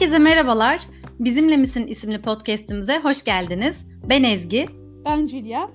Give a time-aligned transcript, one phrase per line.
[0.00, 0.80] Herkese merhabalar.
[1.18, 3.86] Bizimle Misin isimli podcast'imize hoş geldiniz.
[4.08, 4.66] Ben Ezgi.
[5.04, 5.68] Ben Julia.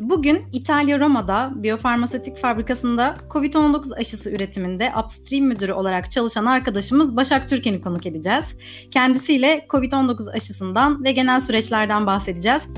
[0.00, 7.80] Bugün İtalya Roma'da biyofarmasötik fabrikasında COVID-19 aşısı üretiminde upstream müdürü olarak çalışan arkadaşımız Başak Türken'i
[7.80, 8.56] konuk edeceğiz.
[8.90, 12.68] Kendisiyle COVID-19 aşısından ve genel süreçlerden bahsedeceğiz.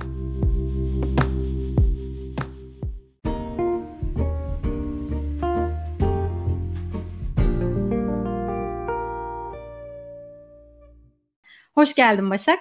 [11.74, 12.60] Hoş geldin Başak.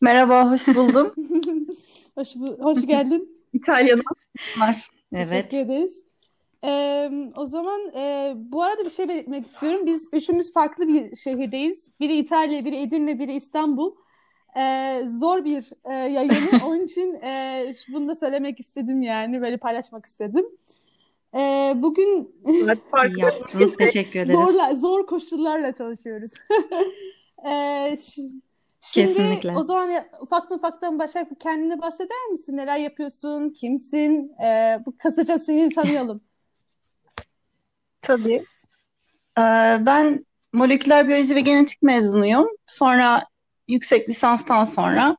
[0.00, 1.14] Merhaba, hoş buldum.
[2.14, 3.44] hoş, bu hoş geldin.
[3.52, 4.02] İtalya'dan.
[5.12, 5.50] Evet.
[5.50, 6.04] Teşekkür ederiz.
[6.64, 9.86] Ee, o zaman e, bu arada bir şey belirtmek istiyorum.
[9.86, 11.90] Biz üçümüz farklı bir şehirdeyiz.
[12.00, 13.94] Biri İtalya, biri Edirne, biri İstanbul.
[14.58, 16.50] Ee, zor bir e, yayını.
[16.66, 19.42] Onun için e, bunu da söylemek istedim yani.
[19.42, 20.46] Böyle paylaşmak istedim.
[21.34, 22.34] Ee, bugün
[23.18, 23.76] yaptınız.
[23.78, 24.32] Teşekkür ederiz.
[24.32, 26.30] Zorla, zor koşullarla çalışıyoruz.
[27.46, 27.96] Ee,
[28.84, 29.56] Şimdi Kesinlikle.
[29.56, 32.56] o zaman ufaktan ufaktan Başak kendini bahseder misin?
[32.56, 33.50] Neler yapıyorsun?
[33.50, 34.32] Kimsin?
[34.44, 36.20] Ee, bu kısaca seni tanıyalım.
[38.02, 38.44] Tabii.
[39.38, 42.48] Ee, ben moleküler biyoloji ve genetik mezunuyum.
[42.66, 43.26] Sonra
[43.68, 45.16] yüksek lisanstan sonra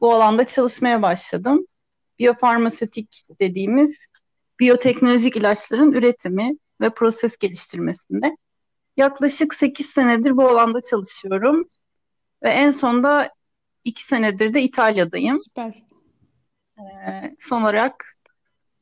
[0.00, 1.66] bu alanda çalışmaya başladım.
[2.18, 4.06] Biyofarmasötik dediğimiz
[4.60, 8.36] biyoteknolojik ilaçların üretimi ve proses geliştirmesinde.
[8.96, 11.68] Yaklaşık 8 senedir bu alanda çalışıyorum.
[12.42, 13.34] Ve en sonda
[13.84, 15.38] iki senedir de İtalya'dayım.
[15.38, 15.82] Süper.
[16.78, 18.18] Ee, son olarak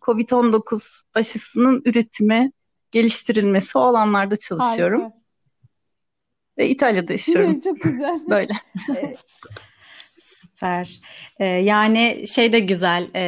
[0.00, 2.52] COVID-19 aşısının üretimi,
[2.90, 5.02] geliştirilmesi o alanlarda çalışıyorum.
[5.02, 5.20] Harika.
[6.58, 7.60] Ve İtalya'da yaşıyorum.
[7.60, 8.20] Çok güzel.
[8.28, 8.52] Böyle.
[10.60, 11.00] Süper.
[11.38, 13.24] Ee, yani şey de güzel e,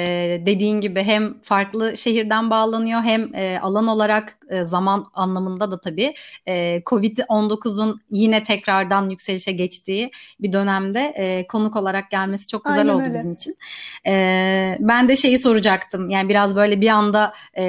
[0.46, 6.14] dediğin gibi hem farklı şehirden bağlanıyor hem e, alan olarak e, zaman anlamında da tabii
[6.46, 12.94] e, Covid-19'un yine tekrardan yükselişe geçtiği bir dönemde e, konuk olarak gelmesi çok güzel Aynen
[12.94, 13.14] oldu öyle.
[13.14, 13.54] bizim için.
[14.06, 17.64] E, ben de şeyi soracaktım yani biraz böyle bir anda e,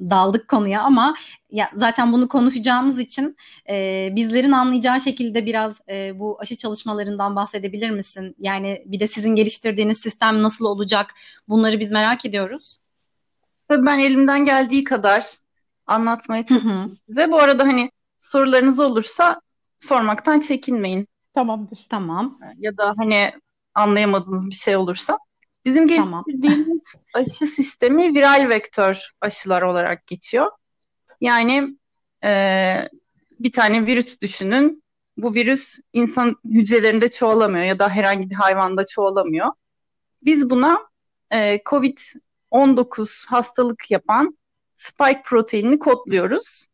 [0.00, 1.14] daldık konuya ama
[1.52, 3.36] ya zaten bunu konuşacağımız için
[3.68, 8.34] e, bizlerin anlayacağı şekilde biraz e, bu aşı çalışmalarından bahsedebilir misin?
[8.38, 11.14] Yani bir de sizin geliştirdiğiniz sistem nasıl olacak?
[11.48, 12.78] Bunları biz merak ediyoruz.
[13.68, 15.24] Tabii ben elimden geldiği kadar
[15.86, 17.30] anlatmaya çalışayım size.
[17.30, 17.90] Bu arada hani
[18.20, 19.40] sorularınız olursa
[19.80, 21.08] sormaktan çekinmeyin.
[21.34, 21.86] Tamamdır.
[21.90, 22.38] Tamam.
[22.58, 23.32] Ya da hani
[23.74, 25.18] anlayamadığınız bir şey olursa.
[25.64, 26.82] Bizim geliştirdiğimiz
[27.12, 27.26] tamam.
[27.26, 30.50] aşı sistemi viral vektör aşılar olarak geçiyor.
[31.22, 31.76] Yani
[32.24, 32.32] e,
[33.40, 34.82] bir tane virüs düşünün.
[35.16, 39.48] Bu virüs insan hücrelerinde çoğalamıyor ya da herhangi bir hayvanda çoğalamıyor.
[40.22, 40.80] Biz buna
[41.32, 44.38] e, COVID-19 hastalık yapan
[44.76, 46.66] spike proteinini kodluyoruz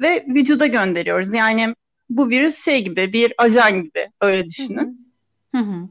[0.00, 1.34] ve vücuda gönderiyoruz.
[1.34, 1.74] Yani
[2.10, 5.12] bu virüs şey gibi bir ajan gibi öyle düşünün.
[5.52, 5.88] Hı hı.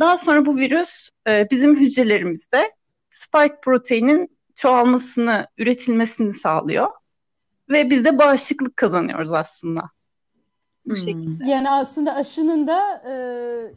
[0.00, 2.72] Daha sonra bu virüs e, bizim hücrelerimizde
[3.10, 6.90] spike proteinin çoğalmasını, üretilmesini sağlıyor.
[7.70, 9.82] Ve biz de bağışıklık kazanıyoruz aslında.
[10.86, 10.96] Bu hmm.
[10.96, 11.50] şekilde.
[11.50, 13.02] Yani aslında aşının da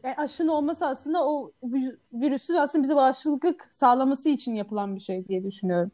[0.03, 1.51] e, aşının olması aslında o
[2.13, 5.91] virüsün aslında bize bağışıklık sağlaması için yapılan bir şey diye düşünüyorum.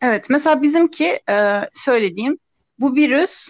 [0.00, 2.38] Evet, mesela bizimki e, şöyle diyeyim.
[2.80, 3.48] Bu virüs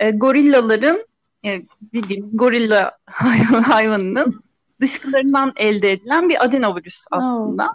[0.00, 1.06] e, gorillaların
[1.44, 2.98] e, bildiğimiz gorilla
[3.66, 4.42] hayvanının
[4.80, 7.68] dışkılarından elde edilen bir adenovirüs aslında.
[7.68, 7.74] Oh.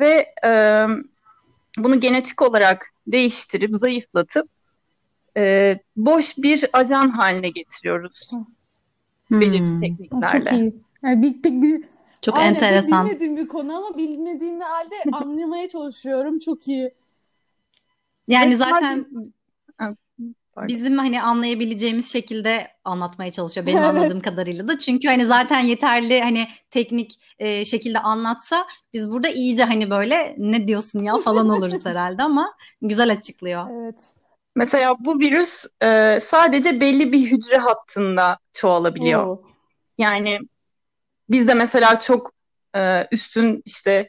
[0.00, 0.86] Ve e,
[1.84, 4.48] bunu genetik olarak değiştirip, zayıflatıp
[5.36, 8.32] e, boş bir ajan haline getiriyoruz.
[9.28, 9.40] Hmm.
[9.40, 10.50] Belirli tekniklerle.
[10.50, 10.74] Çok iyi.
[11.02, 11.84] Yani bir, bir, bir,
[12.22, 13.06] çok Aynen, enteresan.
[13.06, 16.38] Bilmediğim bir konu ama bilmediğim halde anlamaya çalışıyorum.
[16.38, 16.94] Çok iyi.
[18.28, 19.06] Yani zaten
[20.68, 23.88] bizim hani anlayabileceğimiz şekilde anlatmaya çalışıyor benim evet.
[23.88, 24.78] anladığım kadarıyla da.
[24.78, 30.68] Çünkü hani zaten yeterli hani teknik e, şekilde anlatsa biz burada iyice hani böyle ne
[30.68, 33.66] diyorsun ya falan oluruz herhalde ama güzel açıklıyor.
[33.72, 34.12] Evet.
[34.56, 39.26] Mesela bu virüs e, sadece belli bir hücre hattında çoğalabiliyor.
[39.26, 39.42] Oo.
[39.98, 40.38] Yani
[41.30, 42.32] biz de mesela çok
[42.76, 44.08] e, üstün işte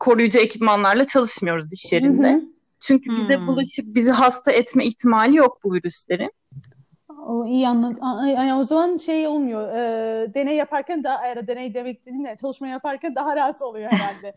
[0.00, 2.32] koruyucu ekipmanlarla çalışmıyoruz iş yerinde.
[2.32, 2.51] Hı hı.
[2.82, 3.16] Çünkü hmm.
[3.16, 6.32] bize bulaşıp bizi hasta etme ihtimali yok bu virüslerin.
[7.26, 8.28] O iyi anladım.
[8.28, 9.68] Yani o zaman şey olmuyor.
[9.68, 14.34] E, deney yaparken daha ya deney demek dediğin çalışma yaparken daha rahat oluyor herhalde.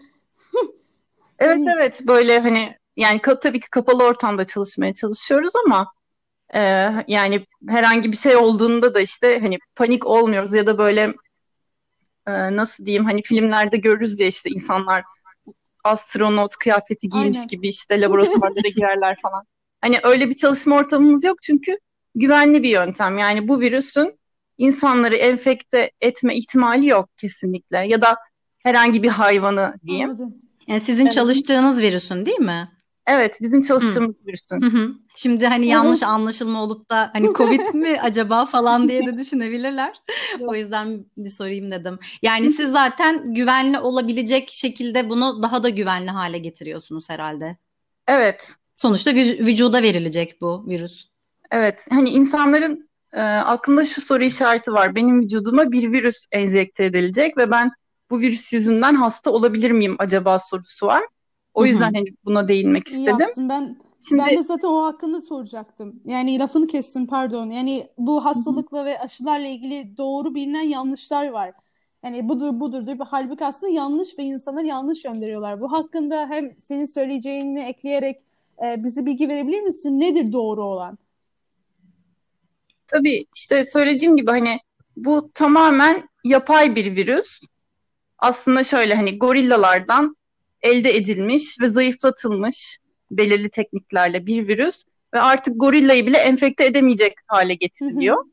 [1.40, 5.94] evet evet böyle hani yani tabii ki kapalı ortamda çalışmaya çalışıyoruz ama
[6.54, 6.60] e,
[7.08, 11.14] yani herhangi bir şey olduğunda da işte hani panik olmuyoruz ya da böyle
[12.28, 15.04] e, nasıl diyeyim hani filmlerde görürüz ya işte insanlar
[15.86, 17.48] astronot kıyafeti giymiş Aynen.
[17.48, 19.46] gibi işte laboratuvarlara girerler falan.
[19.82, 21.78] Hani öyle bir çalışma ortamımız yok çünkü
[22.16, 23.18] güvenli bir yöntem.
[23.18, 24.20] Yani bu virüsün
[24.58, 27.78] insanları enfekte etme ihtimali yok kesinlikle.
[27.78, 28.18] Ya da
[28.64, 30.10] herhangi bir hayvanı diyeyim.
[30.10, 30.36] Anladım.
[30.68, 31.14] Yani sizin Evet.
[31.14, 32.72] çalıştığınız virüsün değil mi?
[33.08, 34.62] Evet, bizim çalıştığımız virüsün.
[34.62, 34.92] Hı hı.
[35.16, 39.94] Şimdi hani yanlış anlaşılma olup da hani Covid mi acaba falan diye de düşünebilirler.
[40.40, 42.00] O yüzden bir sorayım dedim.
[42.22, 47.58] Yani siz zaten güvenli olabilecek şekilde bunu daha da güvenli hale getiriyorsunuz herhalde.
[48.08, 51.06] Evet, Sonuçta vü- vücuda verilecek bu virüs.
[51.52, 51.88] evet.
[51.90, 54.96] Hani insanların e, aklında şu soru işareti var.
[54.96, 57.72] Benim vücuduma bir virüs enjekte edilecek ve ben
[58.10, 61.04] bu virüs yüzünden hasta olabilir miyim acaba sorusu var.
[61.56, 63.20] O yüzden hani buna değinmek İyi istedim.
[63.20, 63.50] yaptın.
[63.50, 63.78] Ben
[64.10, 66.00] Şimdi ben de zaten o hakkında soracaktım.
[66.06, 67.50] Yani lafını kestim pardon.
[67.50, 71.52] Yani bu hastalıkla ve aşılarla ilgili doğru bilinen yanlışlar var.
[72.04, 72.98] Yani budur budur diyor.
[73.10, 75.62] Halbuki aslında yanlış ve insanlar yanlış gönderiyorlar.
[75.62, 78.22] Bu hakkında hem senin söyleyeceğini ekleyerek
[78.66, 80.00] e, bize bilgi verebilir misin?
[80.00, 80.98] Nedir doğru olan?
[82.88, 84.60] tabii işte söylediğim gibi hani
[84.98, 87.40] bu tamamen yapay bir virüs.
[88.20, 90.16] Aslında şöyle hani gorillalardan
[90.66, 92.78] elde edilmiş ve zayıflatılmış
[93.12, 94.84] belirli tekniklerle bir virüs
[95.14, 98.26] ve artık gorillayı bile enfekte edemeyecek hale getiriliyor.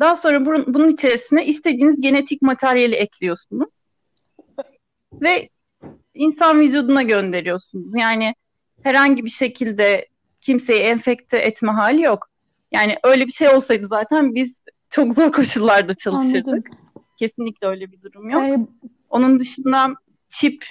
[0.00, 3.68] Daha sonra bunun, bunun içerisine istediğiniz genetik materyali ekliyorsunuz
[5.12, 5.48] ve
[6.14, 7.96] insan vücuduna gönderiyorsunuz.
[7.98, 8.34] Yani
[8.82, 10.08] herhangi bir şekilde
[10.40, 12.28] kimseyi enfekte etme hali yok.
[12.72, 14.60] Yani öyle bir şey olsaydı zaten biz
[14.90, 16.48] çok zor koşullarda çalışırdık.
[16.48, 16.78] Anladım.
[17.18, 18.42] Kesinlikle öyle bir durum yok.
[18.42, 18.66] Yani
[19.10, 19.94] Onun dışında
[20.32, 20.64] çip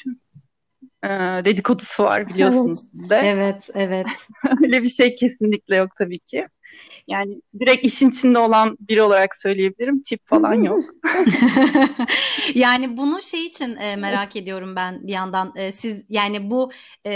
[1.04, 1.10] e,
[1.46, 3.16] dedikodusu var biliyorsunuz siz de.
[3.16, 4.08] Evet, evet.
[4.64, 6.48] Öyle bir şey kesinlikle yok tabii ki.
[7.08, 10.02] Yani direkt işin içinde olan biri olarak söyleyebilirim.
[10.02, 10.84] Çip falan yok.
[12.56, 15.54] Yani bunu şey için e, merak ediyorum ben bir yandan.
[15.56, 16.72] E, siz yani bu
[17.06, 17.12] e,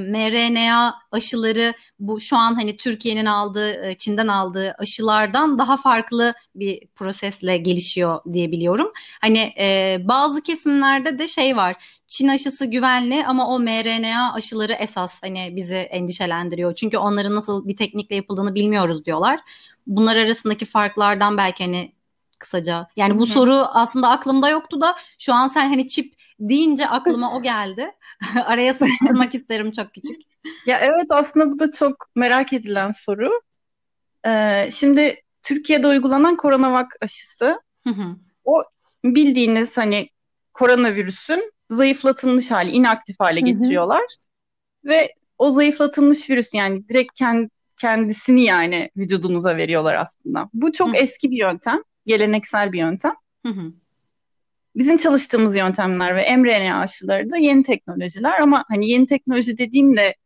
[0.00, 6.86] mRNA aşıları bu şu an hani Türkiye'nin aldığı, e, Çin'den aldığı aşılardan daha farklı bir
[6.86, 8.92] prosesle gelişiyor diye biliyorum.
[9.20, 11.76] Hani e, bazı kesimlerde de şey var.
[12.06, 16.74] Çin aşısı güvenli ama o mRNA aşıları esas hani bizi endişelendiriyor.
[16.74, 19.40] Çünkü onların nasıl bir teknikle yapıldığını bilmiyoruz diyorlar.
[19.86, 21.92] Bunlar arasındaki farklardan belki hani
[22.38, 22.88] kısaca.
[22.96, 23.32] Yani bu Hı hı.
[23.32, 27.90] soru aslında aklımda yoktu da şu an sen hani çip deyince aklıma o geldi.
[28.44, 30.22] Araya sıkıştırmak isterim çok küçük.
[30.66, 33.40] Ya evet aslında bu da çok merak edilen soru.
[34.26, 38.16] Ee, şimdi Türkiye'de uygulanan koronavak aşısı Hı hı.
[39.04, 40.08] bildiğiniz hani
[40.54, 44.02] koronavirüsün zayıflatılmış hali, inaktif hale getiriyorlar.
[44.84, 47.50] Ve o zayıflatılmış virüs yani direkt kend-
[47.80, 50.50] kendisini yani vücudunuza veriyorlar aslında.
[50.54, 50.96] Bu çok Hı.
[50.96, 53.14] eski bir yöntem, geleneksel bir yöntem.
[53.46, 53.72] Hı hı.
[54.76, 60.16] Bizim çalıştığımız yöntemler ve mRNA aşıları da yeni teknolojiler ama hani yeni teknoloji dediğimde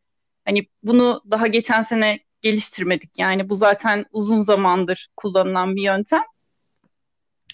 [0.45, 3.19] hani bunu daha geçen sene geliştirmedik.
[3.19, 6.23] Yani bu zaten uzun zamandır kullanılan bir yöntem.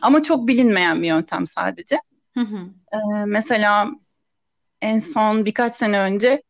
[0.01, 1.99] Ama çok bilinmeyen bir yöntem sadece.
[2.35, 2.59] Hı hı.
[2.93, 3.91] Ee, mesela
[4.83, 6.43] en son birkaç sene önce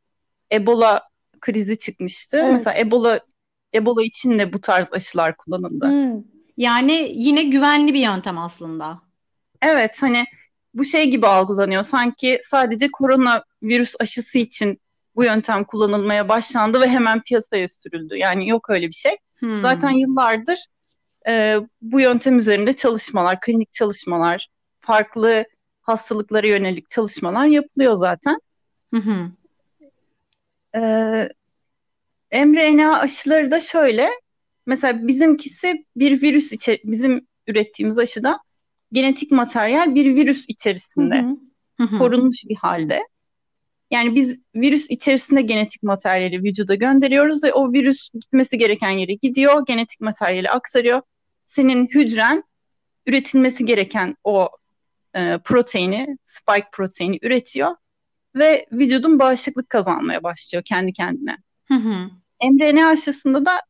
[0.53, 1.09] Ebola
[1.41, 2.37] krizi çıkmıştı.
[2.37, 2.53] Evet.
[2.53, 3.21] Mesela Ebola
[3.75, 5.87] Ebola için de bu tarz aşılar kullanıldı.
[5.87, 6.23] Hmm.
[6.57, 9.03] Yani yine güvenli bir yöntem aslında.
[9.63, 10.25] Evet hani
[10.75, 11.83] bu şey gibi algılanıyor.
[11.83, 14.81] Sanki sadece koronavirüs aşısı için
[15.17, 18.17] bu yöntem kullanılmaya başlandı ve hemen piyasaya sürüldü.
[18.17, 19.17] Yani yok öyle bir şey.
[19.39, 19.61] Hmm.
[19.61, 20.59] Zaten yıllardır
[21.29, 24.49] e, bu yöntem üzerinde çalışmalar, klinik çalışmalar,
[24.81, 25.45] farklı
[25.83, 28.41] hastalıklara yönelik çalışmalar yapılıyor zaten.
[28.95, 29.31] Hı hı.
[30.77, 31.29] Ee,
[32.33, 34.11] mRNA aşıları da şöyle.
[34.67, 38.41] Mesela bizimkisi bir virüs içe bizim ürettiğimiz aşıda
[38.93, 41.37] genetik materyal bir virüs içerisinde hı.
[41.79, 41.99] Hı hı.
[41.99, 43.01] korunmuş bir halde.
[43.91, 49.67] Yani biz virüs içerisinde genetik materyali vücuda gönderiyoruz ve o virüs gitmesi gereken yere gidiyor,
[49.67, 51.03] genetik materyali aktarıyor.
[51.47, 52.45] Senin hücren
[53.07, 54.49] üretilmesi gereken o
[55.15, 57.77] e, proteini, spike proteini üretiyor
[58.35, 61.37] ve vücudun bağışıklık kazanmaya başlıyor kendi kendine.
[61.69, 62.11] Hı hı.
[62.51, 63.63] mRNA aşısında da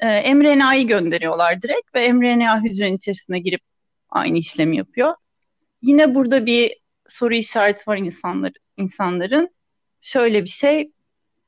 [0.00, 3.60] e, mRNA'yı gönderiyorlar direkt ve mRNA hücrenin içerisine girip
[4.10, 5.14] aynı işlemi yapıyor.
[5.82, 6.76] Yine burada bir
[7.08, 9.48] soru işareti var insanlar, insanların.
[10.00, 10.92] Şöyle bir şey,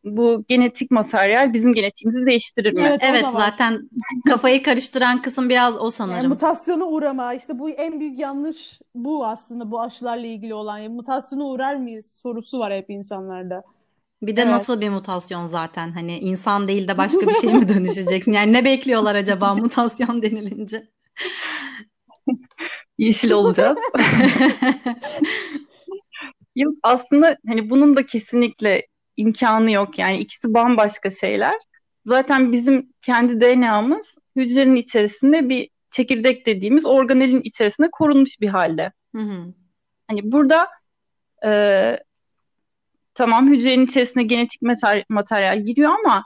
[0.04, 2.80] bu genetik materyal bizim genetiğimizi değiştirir mi?
[2.86, 3.90] Evet, Evet zaten
[4.26, 6.28] kafayı karıştıran kısım biraz o Yani sanırım.
[6.28, 10.78] mutasyona uğrama işte bu en büyük yanlış bu aslında bu aşılarla ilgili olan.
[10.78, 13.62] Yani mutasyona uğrar mıyız sorusu var hep insanlarda.
[14.22, 14.50] Bir de Evet.
[14.52, 18.32] nasıl bir mutasyon zaten hani insan değil de başka bir şeye mi dönüşeceksin?
[18.32, 20.88] Yani ne bekliyorlar acaba mutasyon denilince?
[22.98, 23.78] Yeşil olacağız.
[26.56, 28.86] Yok aslında hani bunun da kesinlikle
[29.16, 29.98] imkanı yok.
[29.98, 31.54] Yani ikisi bambaşka şeyler.
[32.04, 38.92] zaten bizim kendi DNA'mız hücrenin içerisinde bir çekirdek dediğimiz organelin içerisinde korunmuş bir halde.
[39.16, 39.54] Hı hı.
[40.08, 40.68] Hani burada
[41.46, 41.50] e,
[43.14, 46.24] tamam hücrenin içerisine genetik mater materyal giriyor ama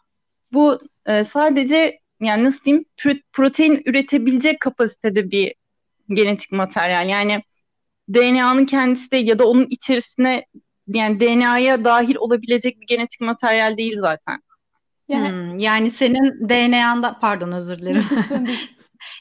[0.52, 2.84] bu e, sadece yani nasıl diyeyim
[3.32, 5.54] protein üretebilecek kapasitede bir
[6.08, 7.08] genetik materyal.
[7.08, 7.42] Yani
[8.14, 10.44] DNA'nın kendisi de ya da onun içerisine
[10.86, 14.40] yani DNA'ya dahil olabilecek bir genetik materyal değil zaten.
[15.08, 18.04] Yani, hmm, yani senin DNA'nda pardon özür dilerim.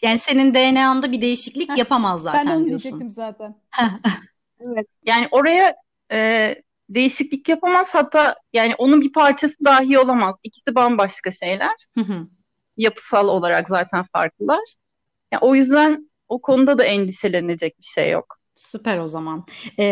[0.02, 2.84] yani senin DNA'nda bir değişiklik yapamaz zaten Ben de onu diyorsun.
[2.84, 3.56] diyecektim zaten.
[4.60, 4.88] evet.
[5.06, 5.76] Yani oraya
[6.12, 6.56] e,
[6.96, 10.36] değişiklik yapamaz hatta yani onun bir parçası dahi olamaz.
[10.44, 11.76] İkisi bambaşka şeyler.
[12.78, 14.76] Yapısal olarak zaten farklılar.
[15.32, 18.38] Yani o yüzden o konuda da endişelenecek bir şey yok.
[18.56, 19.46] Süper o zaman.
[19.78, 19.84] Ee,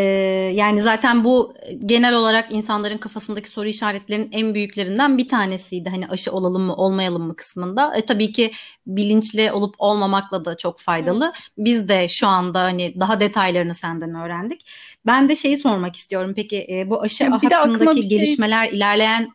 [0.53, 5.89] yani zaten bu genel olarak insanların kafasındaki soru işaretlerinin en büyüklerinden bir tanesiydi.
[5.89, 7.95] Hani aşı olalım mı olmayalım mı kısmında.
[7.95, 8.51] E, tabii ki
[8.87, 11.25] bilinçli olup olmamakla da çok faydalı.
[11.25, 11.49] Evet.
[11.57, 14.69] Biz de şu anda hani daha detaylarını senden öğrendik.
[15.05, 16.33] Ben de şeyi sormak istiyorum.
[16.35, 18.17] Peki e, bu aşı ya, hakkındaki şey...
[18.17, 19.31] gelişmeler ilerleyen...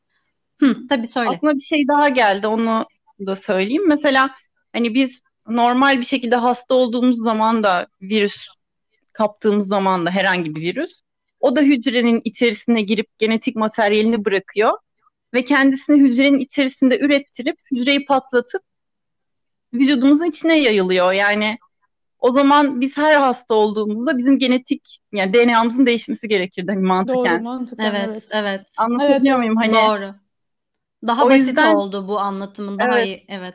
[0.61, 1.31] Hı, tabii söyle.
[1.31, 2.47] Aklıma bir şey daha geldi.
[2.47, 2.87] Onu
[3.27, 3.89] da söyleyeyim.
[3.89, 4.31] Mesela
[4.73, 8.47] hani biz normal bir şekilde hasta olduğumuz zaman da virüs
[9.17, 11.03] kaptığımız zaman da herhangi bir virüs
[11.41, 14.73] o da hücrenin içerisine girip genetik materyalini bırakıyor
[15.35, 18.63] ve kendisini hücrenin içerisinde ürettirip hücreyi patlatıp
[19.75, 21.13] vücudumuzun içine yayılıyor.
[21.13, 21.59] Yani
[22.19, 27.35] o zaman biz her hasta olduğumuzda bizim genetik yani DNA'mızın değişmesi gerekirdi hani mantıken.
[27.35, 28.09] Doğru mantıken evet.
[28.09, 28.31] Evet.
[28.35, 28.67] evet.
[28.77, 29.57] Anlatabiliyor evet, muyum?
[29.57, 30.15] Hani Doğru.
[31.07, 33.07] Daha o basit yüzden, oldu bu anlatımın daha evet.
[33.07, 33.25] iyi.
[33.29, 33.55] Evet.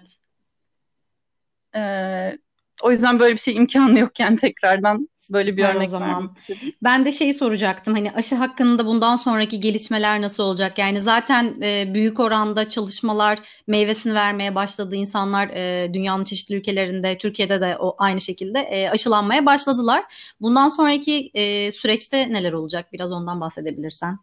[1.76, 2.38] Ee,
[2.82, 6.36] o yüzden böyle bir şey imkanı yokken tekrardan böyle bir Var örnek o zaman.
[6.84, 10.78] Ben de şeyi soracaktım hani aşı hakkında bundan sonraki gelişmeler nasıl olacak?
[10.78, 14.96] Yani zaten e, büyük oranda çalışmalar meyvesini vermeye başladı.
[14.96, 20.04] İnsanlar e, dünyanın çeşitli ülkelerinde, Türkiye'de de o aynı şekilde e, aşılanmaya başladılar.
[20.42, 22.94] Bundan sonraki e, süreçte neler olacak?
[22.94, 24.18] Biraz ondan bahsedebilirsen.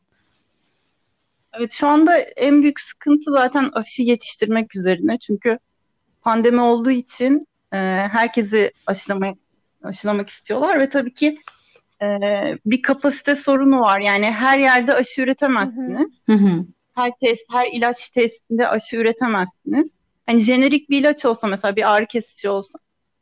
[1.53, 5.19] Evet şu anda en büyük sıkıntı zaten aşı yetiştirmek üzerine.
[5.19, 5.59] Çünkü
[6.23, 7.41] pandemi olduğu için
[7.73, 7.77] e,
[8.13, 9.39] herkesi aşılamak,
[9.83, 11.39] aşılamak istiyorlar ve tabii ki
[12.03, 12.09] e,
[12.67, 14.01] bir kapasite sorunu var.
[14.01, 16.23] Yani her yerde aşı üretemezsiniz.
[16.27, 16.65] Hı hı.
[16.95, 19.95] Her test, her ilaç testinde aşı üretemezsiniz.
[20.27, 22.79] Hani jenerik bir ilaç olsa mesela bir ağrı kesici olsa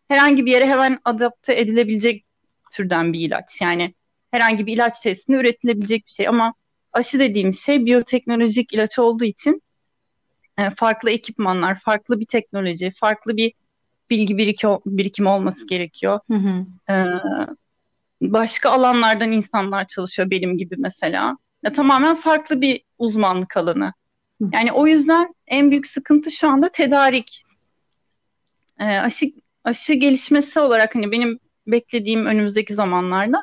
[0.08, 2.24] herhangi bir yere hemen adapte edilebilecek
[2.72, 3.60] türden bir ilaç.
[3.60, 3.94] Yani
[4.30, 6.54] herhangi bir ilaç testinde üretilebilecek bir şey ama
[6.92, 9.62] aşı dediğimiz şey biyoteknolojik ilaç olduğu için
[10.58, 13.52] e, farklı ekipmanlar, farklı bir teknoloji, farklı bir
[14.10, 16.20] bilgi biriki, birikimi olması gerekiyor.
[16.30, 16.66] Hı hı.
[16.92, 17.04] Ee,
[18.20, 21.36] başka alanlardan insanlar çalışıyor benim gibi mesela.
[21.62, 23.92] Ya, tamamen farklı bir uzmanlık alanı.
[24.52, 27.44] Yani o yüzden en büyük sıkıntı şu anda tedarik.
[28.80, 29.26] Ee, aşı,
[29.64, 33.42] aşı gelişmesi olarak hani benim beklediğim önümüzdeki zamanlarda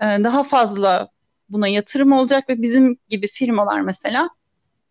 [0.00, 1.08] e, daha fazla
[1.48, 4.28] buna yatırım olacak ve bizim gibi firmalar mesela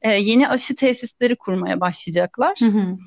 [0.02, 2.56] e, yeni aşı tesisleri kurmaya başlayacaklar.
[2.60, 2.98] Hı hı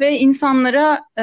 [0.00, 1.22] ve insanlara e,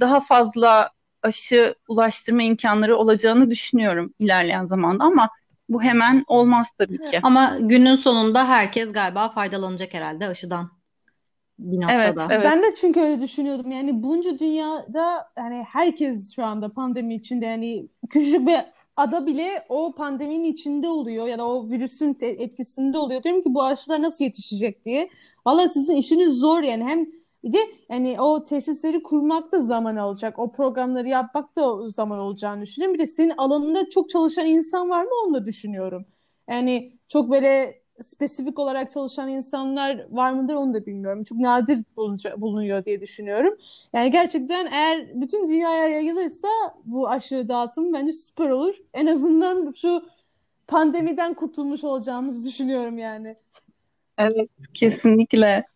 [0.00, 0.90] daha fazla
[1.22, 5.30] aşı ulaştırma imkanları olacağını düşünüyorum ilerleyen zamanda ama
[5.68, 7.20] bu hemen olmaz tabii ki.
[7.22, 10.70] Ama günün sonunda herkes galiba faydalanacak herhalde aşıdan
[11.58, 12.02] bir noktada.
[12.02, 12.44] Evet, evet.
[12.44, 13.70] Ben de çünkü öyle düşünüyordum.
[13.70, 18.56] Yani bunca dünyada yani herkes şu anda pandemi içinde yani küçük bir
[18.96, 23.22] ada bile o pandeminin içinde oluyor ya da o virüsün etkisinde oluyor.
[23.22, 25.10] Diyorum ki bu aşılar nasıl yetişecek diye.
[25.46, 27.06] Valla sizin işiniz zor yani hem
[27.44, 27.58] bir de
[27.88, 30.38] yani o tesisleri kurmak da zaman alacak.
[30.38, 32.94] O programları yapmak da zaman olacağını düşünüyorum.
[32.94, 36.06] Bir de senin alanında çok çalışan insan var mı onu da düşünüyorum.
[36.48, 41.24] Yani çok böyle spesifik olarak çalışan insanlar var mıdır onu da bilmiyorum.
[41.24, 43.54] Çok nadir bulunca, bulunuyor diye düşünüyorum.
[43.92, 46.48] Yani gerçekten eğer bütün dünyaya yayılırsa
[46.84, 48.74] bu aşı dağıtım bence süper olur.
[48.94, 50.02] En azından şu
[50.66, 53.36] pandemiden kurtulmuş olacağımızı düşünüyorum yani.
[54.18, 55.73] Evet kesinlikle.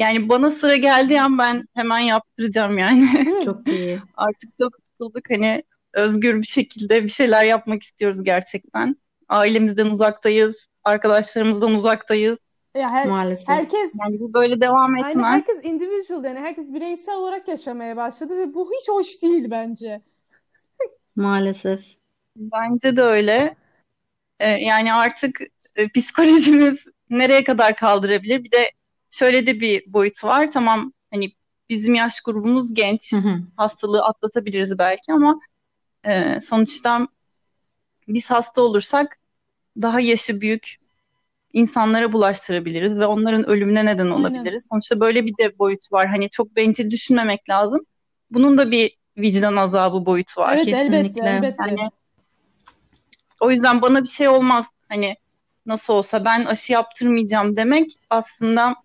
[0.00, 3.08] Yani bana sıra geldiği an ben hemen yaptıracağım yani.
[3.44, 3.98] Çok iyi.
[4.16, 8.96] Artık çok sıkıldık hani özgür bir şekilde bir şeyler yapmak istiyoruz gerçekten.
[9.28, 12.38] Ailemizden uzaktayız, arkadaşlarımızdan uzaktayız.
[12.74, 13.48] Ya her, Maalesef.
[13.48, 15.14] Herkes yani bu böyle devam etmez.
[15.14, 20.00] Yani herkes individual yani herkes bireysel olarak yaşamaya başladı ve bu hiç hoş değil bence.
[21.16, 21.80] Maalesef.
[22.36, 23.56] Bence de öyle.
[24.38, 25.40] Ee, yani artık
[25.76, 28.44] e, psikolojimiz nereye kadar kaldırabilir?
[28.44, 28.70] Bir de
[29.10, 30.52] şöyle de bir boyut var.
[30.52, 31.32] Tamam hani
[31.68, 33.12] bizim yaş grubumuz genç.
[33.12, 33.42] Hı hı.
[33.56, 35.40] Hastalığı atlatabiliriz belki ama
[36.06, 37.08] e, sonuçta
[38.08, 39.18] biz hasta olursak
[39.82, 40.76] daha yaşı büyük
[41.52, 44.46] insanlara bulaştırabiliriz ve onların ölümüne neden olabiliriz.
[44.46, 44.68] Aynen.
[44.70, 46.06] Sonuçta böyle bir de boyut var.
[46.06, 47.80] Hani çok bencil düşünmemek lazım.
[48.30, 50.54] Bunun da bir vicdan azabı boyutu var.
[50.54, 50.96] Evet Kesinlikle.
[50.98, 51.68] elbette, elbette.
[51.68, 51.90] Yani,
[53.40, 54.66] o yüzden bana bir şey olmaz.
[54.88, 55.16] Hani
[55.66, 58.76] nasıl olsa ben aşı yaptırmayacağım demek aslında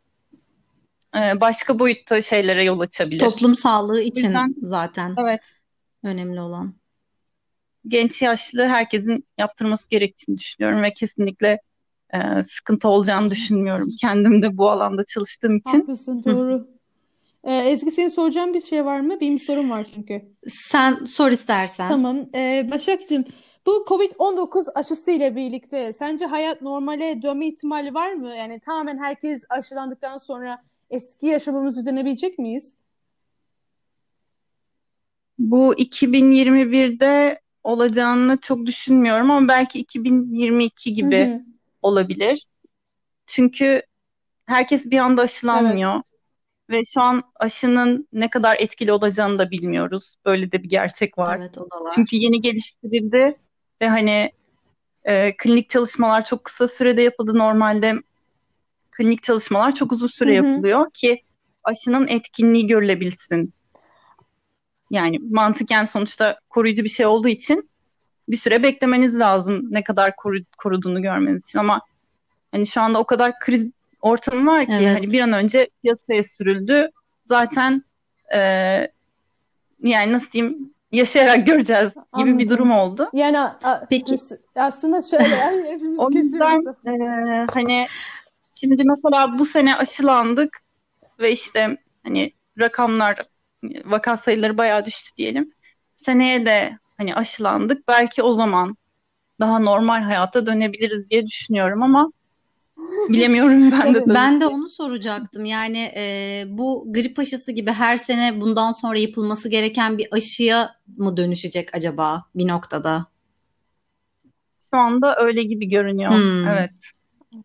[1.15, 3.19] e, başka boyutta şeylere yol açabilir.
[3.19, 5.59] Toplum sağlığı için yüzden, zaten evet.
[6.03, 6.73] önemli olan.
[7.87, 11.59] Genç yaşlı herkesin yaptırması gerektiğini düşünüyorum ve kesinlikle
[12.13, 13.87] e, sıkıntı olacağını düşünmüyorum.
[14.01, 15.79] Kendim de bu alanda çalıştığım için.
[15.79, 16.75] Haklısın doğru.
[17.43, 19.19] Ee, Ezgi senin soracağın bir şey var mı?
[19.21, 20.21] Benim sorum var çünkü.
[20.47, 21.87] Sen sor istersen.
[21.87, 22.25] Tamam.
[22.35, 23.25] Ee, Başakcığım
[23.65, 28.35] bu Covid-19 aşısı ile birlikte sence hayat normale dönme ihtimali var mı?
[28.35, 32.73] Yani tamamen herkes aşılandıktan sonra eski yaşamımızı dönebilecek miyiz?
[35.39, 41.41] Bu 2021'de olacağını çok düşünmüyorum ama belki 2022 gibi Hı-hı.
[41.81, 42.47] olabilir.
[43.27, 43.81] Çünkü
[44.45, 45.93] herkes bir anda aşılanmıyor.
[45.93, 46.03] Evet.
[46.69, 50.15] Ve şu an aşının ne kadar etkili olacağını da bilmiyoruz.
[50.25, 51.37] Böyle de bir gerçek var.
[51.39, 51.91] Evet, o da var.
[51.95, 53.37] Çünkü yeni geliştirildi
[53.81, 54.31] ve hani
[55.03, 57.37] e, klinik çalışmalar çok kısa sürede yapıldı.
[57.37, 57.93] Normalde
[58.97, 60.47] klinik çalışmalar çok uzun süre Hı-hı.
[60.47, 61.21] yapılıyor ki
[61.63, 63.53] aşının etkinliği görülebilsin.
[64.91, 67.69] Yani mantıken sonuçta koruyucu bir şey olduğu için
[68.29, 71.81] bir süre beklemeniz lazım ne kadar koru, koruduğunu görmeniz için ama
[72.51, 73.69] hani şu anda o kadar kriz
[74.01, 74.97] ortamı var ki evet.
[74.97, 76.89] hani bir an önce piyasaya sürüldü.
[77.25, 77.83] Zaten
[78.35, 78.39] e,
[79.83, 82.39] yani nasıl diyeyim yaşayarak göreceğiz gibi Anladım.
[82.39, 83.09] bir durum oldu.
[83.13, 84.15] Yani a, peki
[84.55, 87.87] aslında şöyle yani hepimiz o yüzden e, hani
[88.59, 90.57] şimdi mesela bu sene aşılandık
[91.19, 93.21] ve işte hani rakamlar
[93.85, 95.53] vaka sayıları bayağı düştü diyelim.
[95.95, 97.87] Seneye de hani aşılandık.
[97.87, 98.77] Belki o zaman
[99.39, 102.11] daha normal hayata dönebiliriz diye düşünüyorum ama
[103.09, 104.03] Bilemiyorum ben de.
[104.07, 105.45] Ben de onu soracaktım.
[105.45, 111.17] Yani e, bu grip aşısı gibi her sene bundan sonra yapılması gereken bir aşıya mı
[111.17, 113.05] dönüşecek acaba bir noktada?
[114.71, 116.11] Şu anda öyle gibi görünüyor.
[116.11, 116.47] Hmm.
[116.47, 116.71] Evet.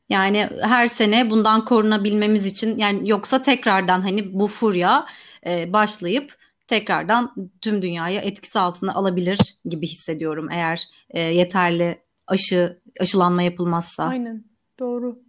[0.09, 5.07] Yani her sene bundan korunabilmemiz için yani yoksa tekrardan hani bu furya
[5.47, 6.35] e, başlayıp
[6.67, 14.05] tekrardan tüm dünyayı etkisi altına alabilir gibi hissediyorum eğer e, yeterli aşı aşılanma yapılmazsa.
[14.05, 14.45] Aynen.
[14.79, 15.23] Doğru.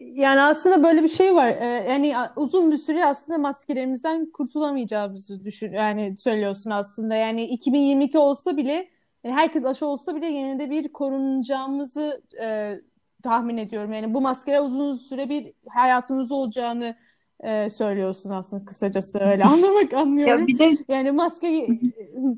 [0.00, 1.48] Yani aslında böyle bir şey var.
[1.48, 7.14] Ee, yani uzun bir süre aslında maskelerimizden kurtulamayacağımızı düşün yani söylüyorsun aslında.
[7.14, 8.88] Yani 2022 olsa bile
[9.24, 12.74] yani herkes aşı olsa bile yine de bir korunacağımızı e,
[13.22, 13.92] tahmin ediyorum.
[13.92, 16.96] Yani bu maskeler uzun süre bir hayatımız olacağını
[17.44, 20.40] e, söylüyorsun aslında kısacası öyle anlamak anlıyorum.
[20.40, 21.68] Ya bir de yani maske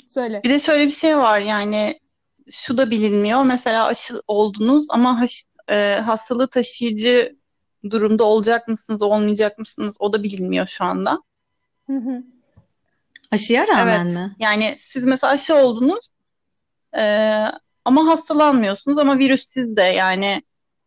[0.09, 0.41] söyle.
[0.45, 2.01] Bir de şöyle bir şey var yani
[2.51, 3.45] şu da bilinmiyor.
[3.45, 7.37] Mesela aşı oldunuz ama haş, e, hastalığı taşıyıcı
[7.91, 11.23] durumda olacak mısınız, olmayacak mısınız o da bilinmiyor şu anda.
[11.87, 12.23] Hı hı.
[13.31, 14.17] Aşıya rağmen evet.
[14.17, 14.37] mi?
[14.39, 16.09] Yani siz mesela aşı oldunuz
[16.97, 17.03] e,
[17.85, 20.43] ama hastalanmıyorsunuz ama virüs sizde yani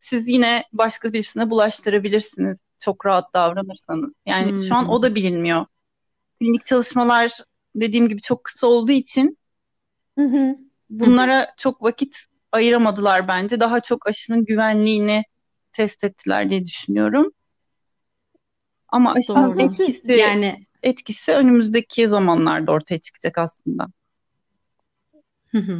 [0.07, 4.13] siz yine başka birisine bulaştırabilirsiniz çok rahat davranırsanız.
[4.25, 4.63] Yani hmm.
[4.63, 5.65] şu an o da bilinmiyor.
[6.39, 7.31] Klinik çalışmalar
[7.75, 9.37] dediğim gibi çok kısa olduğu için
[10.89, 12.17] bunlara çok vakit
[12.51, 13.59] ayıramadılar bence.
[13.59, 15.23] Daha çok aşının güvenliğini
[15.73, 17.31] test ettiler diye düşünüyorum.
[18.87, 23.87] Ama aşının etkisi yani etkisi önümüzdeki zamanlarda ortaya çıkacak aslında.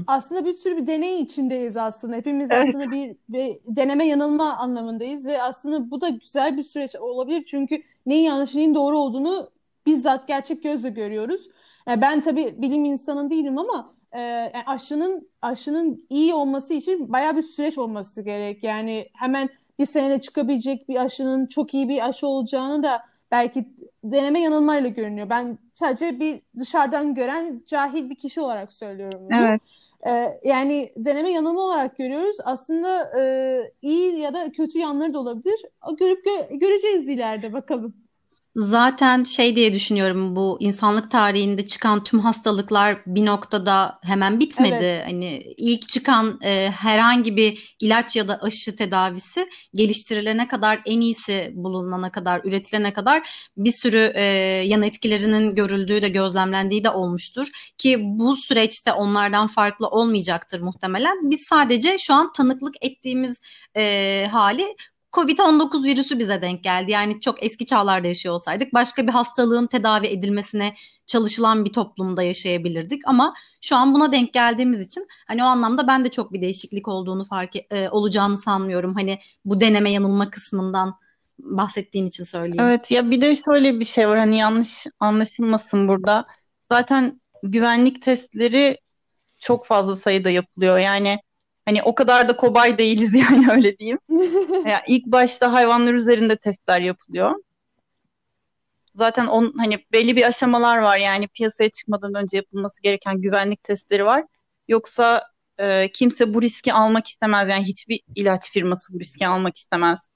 [0.08, 2.16] Aslında bir sürü bir deney içindeyiz aslında.
[2.16, 2.68] Hepimiz evet.
[2.70, 7.82] aslında bir, bir deneme yanılma anlamındayız ve aslında bu da güzel bir süreç olabilir çünkü
[8.06, 9.50] neyin yanlış neyin doğru olduğunu
[9.86, 11.42] bizzat gerçek gözle görüyoruz.
[11.88, 17.38] Yani ben tabii bilim insanı değilim ama e, yani aşının aşının iyi olması için bayağı
[17.38, 18.64] bir süreç olması gerek.
[18.64, 23.66] Yani hemen bir senede çıkabilecek bir aşının çok iyi bir aşı olacağını da belki
[24.04, 25.30] deneme yanılmayla görünüyor.
[25.30, 29.48] Ben sadece bir dışarıdan gören cahil bir kişi olarak söylüyorum bunu.
[29.48, 29.62] Evet.
[30.08, 32.38] Ee, yani deneme yanılma olarak görüyoruz.
[32.44, 35.62] Aslında e, iyi ya da kötü yanları da olabilir.
[36.00, 38.07] Görüp gö- göreceğiz ileride bakalım.
[38.58, 44.76] Zaten şey diye düşünüyorum bu insanlık tarihinde çıkan tüm hastalıklar bir noktada hemen bitmedi.
[44.76, 45.04] Evet.
[45.06, 51.52] Hani ilk çıkan e, herhangi bir ilaç ya da aşı tedavisi geliştirilene kadar en iyisi
[51.56, 54.24] bulunana kadar üretilene kadar bir sürü e,
[54.66, 57.48] yan etkilerinin görüldüğü de gözlemlendiği de olmuştur.
[57.78, 61.32] Ki bu süreçte onlardan farklı olmayacaktır muhtemelen.
[61.32, 63.42] Biz sadece şu an tanıklık ettiğimiz
[63.76, 64.76] e, hali
[65.18, 66.92] Covid-19 virüsü bize denk geldi.
[66.92, 70.76] Yani çok eski çağlarda yaşıyor olsaydık başka bir hastalığın tedavi edilmesine
[71.06, 73.02] çalışılan bir toplumda yaşayabilirdik.
[73.06, 76.88] Ama şu an buna denk geldiğimiz için hani o anlamda ben de çok bir değişiklik
[76.88, 78.94] olduğunu fark e, olacağını sanmıyorum.
[78.94, 80.96] Hani bu deneme yanılma kısmından
[81.40, 82.60] bahsettiğin için söyleyeyim.
[82.60, 86.26] Evet ya bir de şöyle bir şey var hani yanlış anlaşılmasın burada.
[86.72, 88.78] Zaten güvenlik testleri
[89.40, 90.78] çok fazla sayıda yapılıyor.
[90.78, 91.20] Yani
[91.68, 94.00] hani o kadar da kobay değiliz yani öyle diyeyim.
[94.66, 97.36] yani ilk başta hayvanlar üzerinde testler yapılıyor.
[98.96, 104.06] Zaten on, hani belli bir aşamalar var yani piyasaya çıkmadan önce yapılması gereken güvenlik testleri
[104.06, 104.24] var.
[104.68, 105.24] Yoksa
[105.58, 110.10] e, kimse bu riski almak istemez yani hiçbir ilaç firması bu riski almak istemez.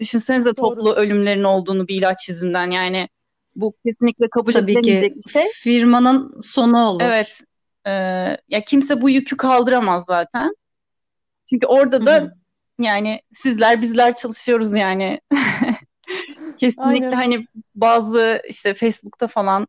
[0.00, 0.74] Düşünsenize Doğru.
[0.74, 3.08] toplu ölümlerin olduğunu bir ilaç yüzünden yani
[3.56, 5.44] bu kesinlikle kabul Tabii edilemeyecek bir şey.
[5.54, 7.02] Firmanın sonu olur.
[7.04, 7.40] Evet.
[7.86, 7.90] E,
[8.48, 10.54] ya kimse bu yükü kaldıramaz zaten.
[11.50, 12.32] Çünkü orada da Hı-hı.
[12.78, 15.20] yani sizler bizler çalışıyoruz yani.
[16.58, 17.12] Kesinlikle Aynen.
[17.12, 19.66] hani bazı işte Facebook'ta falan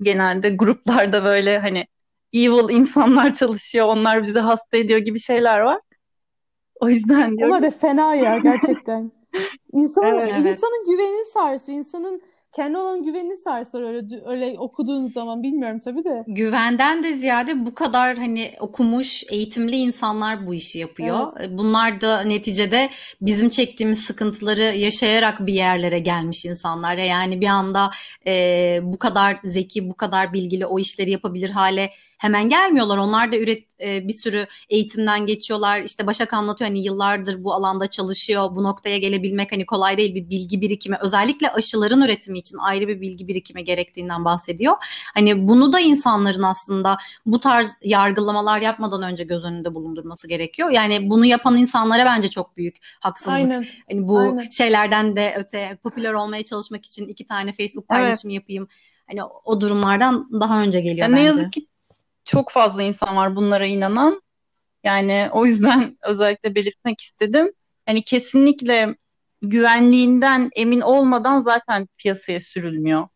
[0.00, 1.86] genelde gruplarda böyle hani
[2.32, 5.80] evil insanlar çalışıyor, onlar bizi hasta ediyor gibi şeyler var.
[6.80, 7.54] O yüzden diyorum.
[7.54, 9.12] Onlar da fena ya gerçekten.
[9.72, 11.78] İnsanın, evet, insanın güvenini sarsıyor.
[11.78, 12.22] İnsanın
[12.56, 16.24] kendi olan güvenini sarsar öyle öyle okuduğun zaman bilmiyorum tabii de.
[16.26, 21.32] Güvenden de ziyade bu kadar hani okumuş, eğitimli insanlar bu işi yapıyor.
[21.40, 21.50] Evet.
[21.52, 26.96] Bunlar da neticede bizim çektiğimiz sıkıntıları yaşayarak bir yerlere gelmiş insanlar.
[26.96, 27.90] Yani bir anda
[28.26, 32.98] e, bu kadar zeki, bu kadar bilgili o işleri yapabilir hale hemen gelmiyorlar.
[32.98, 35.80] Onlar da üret e, bir sürü eğitimden geçiyorlar.
[35.80, 38.56] İşte Başak anlatıyor hani yıllardır bu alanda çalışıyor.
[38.56, 40.96] Bu noktaya gelebilmek hani kolay değil bir bilgi birikimi.
[41.00, 44.74] Özellikle aşıların üretimi için ayrı bir bilgi birikimi gerektiğinden bahsediyor.
[45.14, 50.70] Hani bunu da insanların aslında bu tarz yargılamalar yapmadan önce göz önünde bulundurması gerekiyor.
[50.70, 53.34] Yani bunu yapan insanlara bence çok büyük haksızlık.
[53.34, 53.64] Aynen.
[53.90, 54.50] Hani bu Aynen.
[54.50, 58.42] şeylerden de öte popüler olmaya çalışmak için iki tane Facebook paylaşımı evet.
[58.42, 58.68] yapayım.
[59.06, 61.22] Hani o durumlardan daha önce geliyor ya bence.
[61.22, 61.66] Ne yazık ki
[62.28, 64.22] çok fazla insan var bunlara inanan.
[64.84, 67.52] Yani o yüzden özellikle belirtmek istedim.
[67.86, 68.96] Hani kesinlikle
[69.42, 73.08] güvenliğinden emin olmadan zaten piyasaya sürülmüyor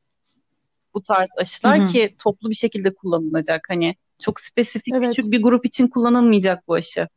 [0.95, 1.87] bu tarz aşılar Hı-hı.
[1.87, 3.67] ki toplu bir şekilde kullanılacak.
[3.69, 5.17] Hani çok spesifik evet.
[5.17, 7.09] küçük bir grup için kullanılmayacak bu aşı.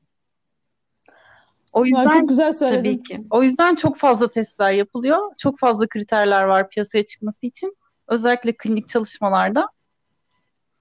[1.74, 2.98] O yüzden ya çok güzel söyledin.
[2.98, 3.28] Tabii ki.
[3.32, 5.20] O yüzden çok fazla testler yapılıyor.
[5.38, 7.78] Çok fazla kriterler var piyasaya çıkması için.
[8.08, 9.70] Özellikle klinik çalışmalarda.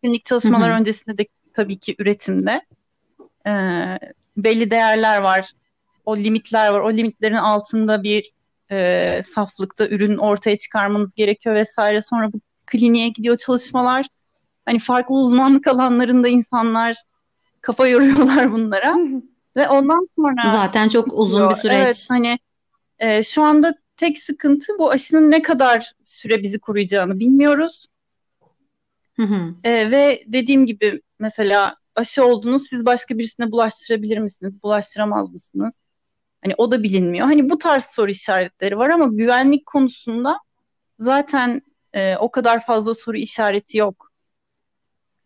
[0.05, 0.81] Klinik çalışmalar Hı-hı.
[0.81, 2.63] öncesinde de tabii ki üretimde
[3.47, 3.53] e,
[4.37, 5.53] belli değerler var.
[6.05, 6.81] O limitler var.
[6.81, 8.33] O limitlerin altında bir
[8.71, 12.03] e, saflıkta ürün ortaya çıkarmanız gerekiyor vesaire.
[12.03, 14.07] Sonra bu kliniğe gidiyor çalışmalar.
[14.67, 16.97] Hani farklı uzmanlık alanlarında insanlar
[17.61, 18.97] kafa yoruyorlar bunlara.
[19.57, 21.23] Ve ondan sonra zaten çok çıkıyor.
[21.23, 21.77] uzun bir süreç.
[21.77, 22.39] Evet hani
[22.99, 27.87] e, şu anda tek sıkıntı bu aşının ne kadar süre bizi koruyacağını bilmiyoruz.
[29.17, 29.55] Hı hı.
[29.65, 34.63] E, ve dediğim gibi mesela aşı oldunuz siz başka birisine bulaştırabilir misiniz?
[34.63, 35.81] Bulaştıramaz mısınız?
[36.45, 37.27] Hani o da bilinmiyor.
[37.27, 40.39] Hani bu tarz soru işaretleri var ama güvenlik konusunda
[40.99, 44.13] zaten e, o kadar fazla soru işareti yok.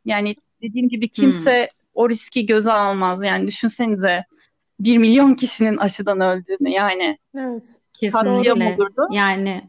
[0.04, 1.78] Yani dediğim gibi kimse hmm.
[1.94, 3.24] o riski göze almaz.
[3.24, 4.24] Yani düşünsenize
[4.80, 7.18] bir milyon kişinin aşıdan öldüğünü yani.
[7.36, 7.64] Evet.
[7.92, 8.74] Kesinlikle.
[8.74, 9.08] olurdu.
[9.12, 9.62] Yani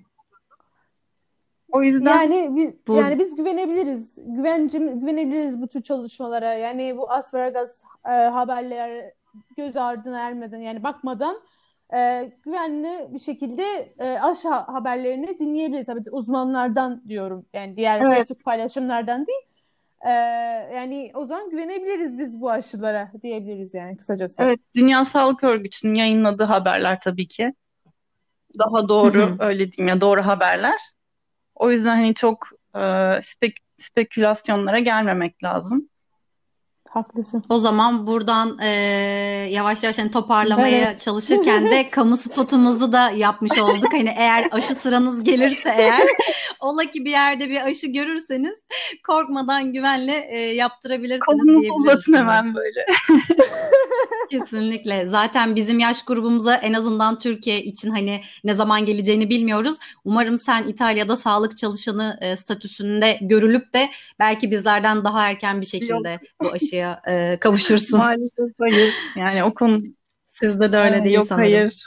[1.72, 2.96] o yüzden yani biz bu...
[2.96, 4.20] yani biz güvenebiliriz.
[4.26, 6.54] Güvencim güvenebiliriz bu tür çalışmalara.
[6.54, 9.12] Yani bu Aspergas e, haberler
[9.58, 11.42] göz ardına ermeden yani bakmadan
[11.94, 15.86] e, güvenli bir şekilde e, aşı haberlerini dinleyebiliriz.
[15.86, 17.46] Tabii uzmanlardan diyorum.
[17.54, 18.16] Yani diğer evet.
[18.16, 19.42] Facebook paylaşımlardan değil.
[20.06, 20.10] E,
[20.76, 24.44] yani o zaman güvenebiliriz biz bu aşılara diyebiliriz yani kısacası.
[24.44, 27.54] Evet, Dünya Sağlık Örgütü'nün yayınladığı haberler tabii ki.
[28.60, 30.80] Daha doğru öyle diyeyim ya doğru haberler.
[31.60, 35.90] O yüzden hani çok e, spek spekülasyonlara gelmemek lazım.
[36.90, 37.44] Haklısın.
[37.50, 38.70] O zaman buradan e,
[39.52, 41.02] yavaş yavaş hani toparlamaya evet.
[41.02, 43.94] çalışırken de kamu spotumuzu da yapmış olduk.
[43.94, 46.08] Hani eğer aşı sıranız gelirse eğer
[46.60, 48.64] ola ki bir yerde bir aşı görürseniz
[49.08, 52.08] korkmadan güvenle e, yaptırabilirsiniz Kolunuzu diyebiliriz.
[52.08, 52.86] hemen böyle.
[54.30, 55.06] Kesinlikle.
[55.06, 59.78] Zaten bizim yaş grubumuza en azından Türkiye için hani ne zaman geleceğini bilmiyoruz.
[60.06, 66.10] Umarım sen İtalya'da sağlık çalışanı e, statüsünde görülüp de belki bizlerden daha erken bir şekilde
[66.10, 66.22] Yok.
[66.42, 68.00] bu aşıya e, kavuşursun.
[68.00, 68.94] Maalesef hayır.
[69.16, 69.82] Yani o konu
[70.30, 71.50] sizde de öyle değil yok, sanırım.
[71.50, 71.86] Yok hayır.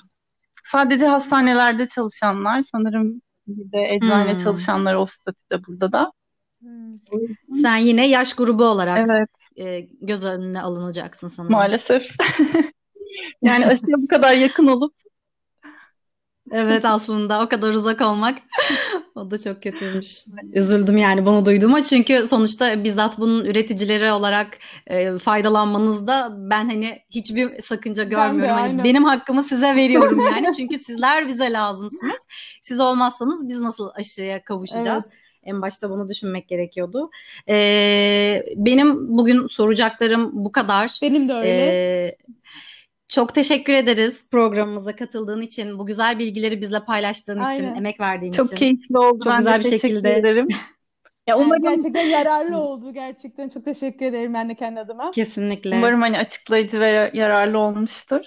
[0.64, 4.38] Sadece hastanelerde çalışanlar sanırım bir de eczane hmm.
[4.38, 6.12] çalışanlar o statüde burada da.
[6.60, 6.98] Hmm.
[7.62, 9.28] Sen yine yaş grubu olarak evet.
[9.58, 11.52] e, göz önüne alınacaksın sanırım.
[11.52, 12.08] Maalesef.
[13.42, 14.94] yani aşıya bu kadar yakın olup
[16.52, 18.38] Evet aslında o kadar uzak olmak
[19.14, 20.24] o da çok kötüymüş.
[20.52, 27.62] Üzüldüm yani bunu duyduğuma çünkü sonuçta bizzat bunun üreticileri olarak e, faydalanmanızda ben hani hiçbir
[27.62, 28.42] sakınca görmüyorum.
[28.42, 32.20] Ben de, hani benim hakkımı size veriyorum yani çünkü sizler bize lazımsınız.
[32.60, 35.04] Siz olmazsanız biz nasıl aşıya kavuşacağız?
[35.08, 35.16] Evet.
[35.44, 37.10] En başta bunu düşünmek gerekiyordu.
[37.48, 40.98] Ee, benim bugün soracaklarım bu kadar.
[41.02, 41.48] Benim de öyle.
[41.48, 42.16] Ee,
[43.12, 47.64] çok teşekkür ederiz programımıza katıldığın için, bu güzel bilgileri bizle paylaştığın Aynen.
[47.64, 48.56] için, emek verdiğin çok için.
[48.56, 49.24] Çok keyifli oldu.
[49.24, 50.14] Çok ben güzel bir şekilde.
[50.14, 50.48] ederim.
[51.26, 51.62] ya umarım...
[51.62, 52.92] gerçekten yararlı oldu.
[52.92, 55.10] Gerçekten çok teşekkür ederim ben de kendi adıma.
[55.10, 55.76] Kesinlikle.
[55.76, 58.20] Umarım hani açıklayıcı ve yararlı olmuştur.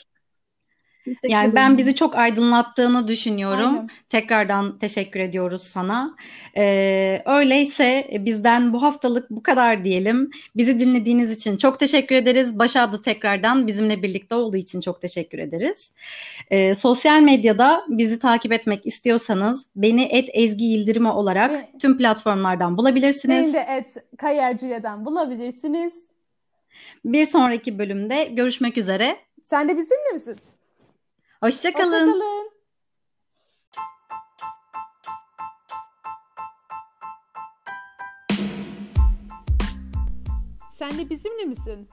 [1.06, 3.68] Teşekkür yani ben bizi çok aydınlattığını düşünüyorum.
[3.68, 3.90] Aynen.
[4.10, 6.16] Tekrardan teşekkür ediyoruz sana.
[6.58, 10.32] Ee, öyleyse bizden bu haftalık bu kadar diyelim.
[10.56, 12.60] Bizi dinlediğiniz için çok teşekkür ederiz.
[12.60, 15.92] Başa da tekrardan bizimle birlikte olduğu için çok teşekkür ederiz.
[16.50, 22.78] Ee, sosyal medyada bizi takip etmek istiyorsanız beni et Ezgi Yıldırımı olarak Ve, tüm platformlardan
[22.78, 23.46] bulabilirsiniz.
[23.46, 25.94] Beni de et Kayercile'den bulabilirsiniz.
[27.06, 29.18] Bir sonraki bölümde görüşmek üzere.
[29.44, 30.36] Sen de bizimle misin?
[31.46, 32.08] Hoşçakalın.
[32.08, 32.52] Hoşçakalın.
[40.72, 41.90] Sen de bizimle misin?